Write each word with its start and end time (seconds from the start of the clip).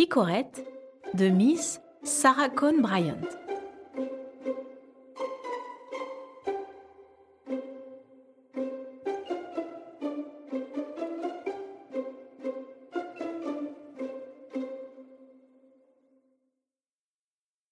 Picorette 0.00 0.66
de 1.12 1.28
Miss 1.28 1.82
Sarah 2.02 2.48
Cohn 2.48 2.80
Bryant. 2.80 3.20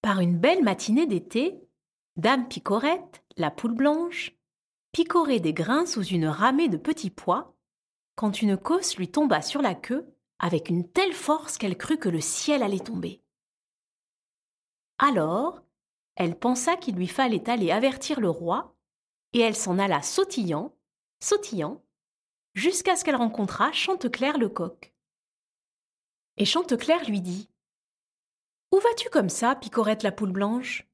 Par 0.03 0.19
une 0.19 0.37
belle 0.37 0.63
matinée 0.63 1.07
d'été, 1.07 1.67
Dame 2.15 2.47
Picorette, 2.47 3.23
la 3.37 3.49
poule 3.49 3.73
blanche, 3.73 4.37
picorait 4.91 5.39
des 5.39 5.53
grains 5.53 5.87
sous 5.87 6.03
une 6.03 6.27
ramée 6.27 6.69
de 6.69 6.77
petits 6.77 7.09
pois, 7.09 7.55
quand 8.13 8.43
une 8.43 8.55
cosse 8.55 8.97
lui 8.97 9.09
tomba 9.09 9.41
sur 9.41 9.63
la 9.63 9.73
queue 9.73 10.13
avec 10.39 10.69
une 10.69 10.89
telle 10.89 11.13
force 11.13 11.57
qu'elle 11.57 11.77
crut 11.77 11.99
que 11.99 12.09
le 12.09 12.21
ciel 12.21 12.63
allait 12.63 12.79
tomber. 12.79 13.21
Alors, 14.97 15.61
elle 16.15 16.37
pensa 16.37 16.75
qu'il 16.75 16.95
lui 16.95 17.07
fallait 17.07 17.49
aller 17.49 17.71
avertir 17.71 18.19
le 18.19 18.29
roi, 18.29 18.75
et 19.33 19.39
elle 19.39 19.55
s'en 19.55 19.79
alla 19.79 20.01
sautillant, 20.01 20.75
sautillant, 21.21 21.83
jusqu'à 22.53 22.95
ce 22.95 23.03
qu'elle 23.03 23.15
rencontrât 23.15 23.71
Chanteclair 23.71 24.37
le 24.37 24.49
coq. 24.49 24.93
Et 26.37 26.45
Chanteclair 26.45 27.03
lui 27.05 27.21
dit 27.21 27.49
Où 28.71 28.79
vas-tu 28.79 29.09
comme 29.09 29.29
ça, 29.29 29.55
Picorette 29.55 30.03
la 30.03 30.11
poule 30.11 30.31
blanche 30.31 30.87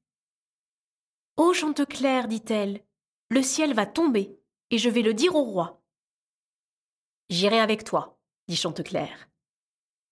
Oh 1.36 1.52
Chanteclair, 1.52 2.28
dit-elle, 2.28 2.84
le 3.28 3.42
ciel 3.42 3.74
va 3.74 3.86
tomber, 3.86 4.38
et 4.70 4.78
je 4.78 4.88
vais 4.88 5.02
le 5.02 5.14
dire 5.14 5.34
au 5.34 5.42
roi. 5.42 5.82
J'irai 7.28 7.58
avec 7.58 7.84
toi, 7.84 8.18
dit 8.48 8.56
Chanteclair. 8.56 9.28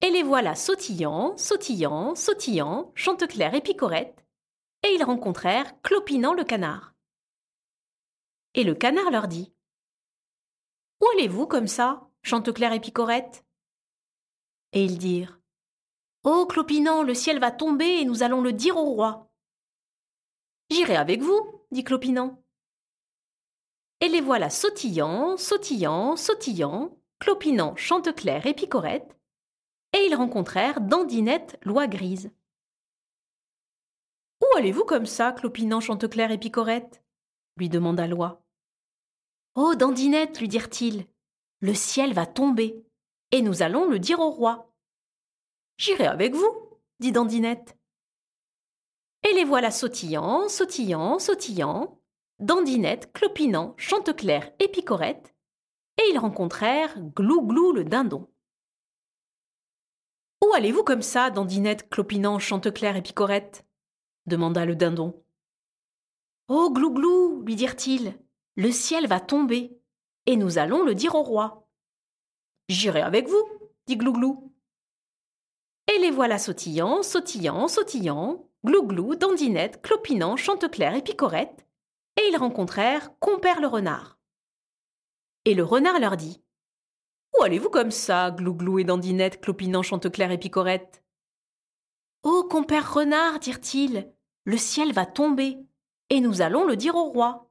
Et 0.05 0.11
les 0.11 0.23
voilà 0.23 0.55
sautillant, 0.55 1.35
sautillant, 1.39 2.15
sautillant, 2.15 2.93
Chanteclair 2.95 3.55
et 3.55 3.63
Picorette, 3.63 4.23
et 4.83 4.95
ils 4.95 5.03
rencontrèrent 5.03 5.81
Clopinant 5.81 6.35
le 6.35 6.45
canard. 6.45 6.93
Et 8.53 8.65
le 8.65 8.75
canard 8.75 9.11
leur 9.11 9.29
dit 9.29 9.55
Où 11.01 11.07
allez-vous 11.15 11.47
comme 11.47 11.69
ça, 11.69 12.07
Chanteclair 12.21 12.75
et 12.75 12.81
Picorette? 12.81 13.47
Et 14.75 14.85
ils 14.85 14.99
dirent 14.99 15.41
Oh, 16.23 16.45
Clopinant, 16.45 17.03
le 17.03 17.15
ciel 17.15 17.41
va 17.41 17.51
tomber 17.51 18.01
et 18.01 18.05
nous 18.05 18.23
allons 18.23 18.43
le 18.43 18.53
dire 18.53 18.77
au 18.77 18.85
roi. 18.85 19.31
J'irai 20.69 20.97
avec 20.97 21.23
vous, 21.23 21.67
dit 21.71 21.83
Clopinant. 21.83 22.45
Et 24.03 24.09
les 24.09 24.21
voilà 24.21 24.51
sautillant, 24.51 25.39
sautillant, 25.39 26.15
sautillant, 26.17 26.95
Clopinant, 27.21 27.75
Chanteclair 27.77 28.45
et 28.45 28.53
Picorette, 28.53 29.17
ils 30.05 30.15
rencontrèrent 30.15 30.81
Dandinette, 30.81 31.59
l'oie 31.63 31.87
grise. 31.87 32.31
Où 34.43 34.57
allez-vous 34.57 34.85
comme 34.85 35.07
ça, 35.07 35.33
Clopinant, 35.33 35.81
Chanteclair 35.81 36.31
et 36.31 36.39
Picorette? 36.39 37.03
lui 37.57 37.69
demanda 37.69 38.07
l'oie. 38.07 38.45
Oh, 39.55 39.75
Dandinette, 39.75 40.41
lui 40.41 40.49
dirent-ils, 40.49 41.07
le 41.61 41.75
ciel 41.75 42.13
va 42.13 42.27
tomber, 42.27 42.85
et 43.31 43.41
nous 43.43 43.63
allons 43.63 43.89
le 43.89 43.99
dire 43.99 44.21
au 44.21 44.31
roi. 44.31 44.73
J'irai 45.77 46.07
avec 46.07 46.35
vous, 46.35 46.79
dit 47.01 47.13
Dandinette. 47.13 47.77
Et 49.23 49.33
les 49.35 49.45
voilà 49.45 49.71
sautillant, 49.71 50.49
sautillant, 50.49 51.19
sautillant, 51.19 52.01
Dandinette, 52.41 53.13
Clopinant, 53.13 53.75
Chanteclair 53.79 54.53
et 54.59 54.69
Picorette, 54.69 55.35
et 55.99 56.11
ils 56.11 56.19
rencontrèrent 56.19 56.99
Glou-Glou 56.99 57.73
le 57.73 57.85
dindon. 57.85 58.29
Allez-vous 60.57 60.85
comme 60.85 61.03
ça, 61.03 61.31
Dandinette, 61.31 61.91
Clopinant, 61.91 62.39
Chanteclair 62.39 62.95
et 62.95 63.03
Picorette? 63.03 63.67
demanda 64.27 64.65
le 64.65 64.77
dindon. 64.77 65.21
Oh, 66.47 66.71
Glou-Glou, 66.73 67.43
lui 67.43 67.57
dirent-ils, 67.57 68.17
le 68.55 68.71
ciel 68.71 69.09
va 69.09 69.19
tomber, 69.19 69.77
et 70.27 70.37
nous 70.37 70.59
allons 70.59 70.85
le 70.85 70.95
dire 70.95 71.17
au 71.17 71.25
roi. 71.25 71.67
J'irai 72.69 73.01
avec 73.01 73.27
vous, 73.27 73.45
dit 73.89 73.97
Glou-Glou. 73.97 74.55
Et 75.93 75.99
les 75.99 76.13
voilà 76.13 76.39
sautillant, 76.39 77.03
sautillant, 77.03 77.67
sautillant, 77.67 78.49
Glou-Glou, 78.65 79.17
Dandinette, 79.17 79.83
Clopinant, 79.83 80.37
Chanteclair 80.37 80.95
et 80.95 81.03
Picorette, 81.03 81.67
et 82.17 82.29
ils 82.31 82.37
rencontrèrent 82.37 83.11
Compère 83.19 83.61
le 83.61 83.67
renard. 83.67 84.21
Et 85.47 85.55
le 85.55 85.65
renard 85.65 85.99
leur 85.99 86.17
dit 86.17 86.44
où 87.39 87.43
allez-vous 87.43 87.71
comme 87.71 87.91
ça, 87.91 88.31
Glouglou 88.31 88.79
et 88.79 88.85
Dandinette, 88.85 89.41
Clopinant, 89.41 89.83
Chanteclair 89.83 90.31
et 90.31 90.39
Picorette? 90.39 91.03
Oh, 92.23 92.47
compère 92.49 92.95
renard, 92.95 93.39
dirent-ils, 93.39 94.11
le 94.45 94.57
ciel 94.57 94.93
va 94.93 95.07
tomber, 95.07 95.59
et 96.11 96.21
nous 96.21 96.43
allons 96.43 96.65
le 96.65 96.77
dire 96.77 96.95
au 96.95 97.05
roi. 97.05 97.51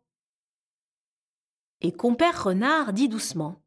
Et 1.81 1.91
compère 1.91 2.43
renard 2.43 2.93
dit 2.93 3.09
doucement 3.09 3.61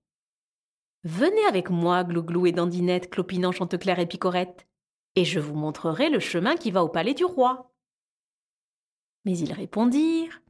Venez 1.04 1.44
avec 1.44 1.70
moi, 1.70 2.02
Glouglou 2.02 2.46
et 2.46 2.52
Dandinette, 2.52 3.10
Clopinant, 3.10 3.52
Chanteclair 3.52 3.98
et 3.98 4.06
Picorette, 4.06 4.66
et 5.14 5.24
je 5.24 5.38
vous 5.38 5.54
montrerai 5.54 6.10
le 6.10 6.20
chemin 6.20 6.56
qui 6.56 6.70
va 6.70 6.82
au 6.82 6.88
palais 6.88 7.14
du 7.14 7.24
roi. 7.24 7.72
Mais 9.24 9.36
ils 9.38 9.52
répondirent 9.52 10.42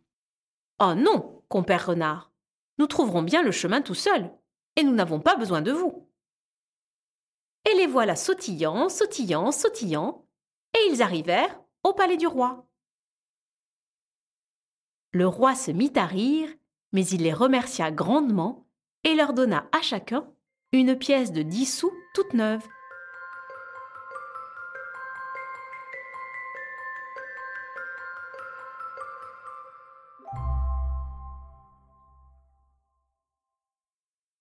Oh 0.81 0.95
non, 0.95 1.43
compère 1.49 1.87
renard, 1.87 2.33
nous 2.79 2.87
trouverons 2.87 3.23
bien 3.23 3.43
le 3.43 3.51
chemin 3.53 3.83
tout 3.83 3.95
seuls 3.95 4.31
et 4.77 4.85
nous 4.85 4.95
n'avons 4.95 5.21
pas 5.21 5.37
besoin 5.37 5.63
de 5.63 5.73
vous. 5.73 6.09
Et 7.69 7.75
les 7.75 7.87
voilà 7.87 8.15
sautillant, 8.15 8.89
sautillant, 8.89 9.51
sautillant, 9.51 10.25
et 10.75 10.91
ils 10.91 11.03
arrivèrent 11.03 11.61
au 11.83 11.93
palais 11.93 12.17
du 12.17 12.27
roi. 12.27 12.67
Le 15.13 15.27
roi 15.27 15.55
se 15.55 15.71
mit 15.71 15.93
à 15.97 16.07
rire, 16.07 16.49
mais 16.93 17.07
il 17.07 17.23
les 17.23 17.33
remercia 17.33 17.91
grandement 17.91 18.67
et 19.05 19.15
leur 19.15 19.33
donna 19.33 19.69
à 19.73 19.81
chacun 19.81 20.31
une 20.73 20.97
pièce 20.97 21.33
de 21.33 21.43
dix 21.43 21.67
sous 21.67 21.93
toute 22.15 22.35
neuve. 22.35 22.67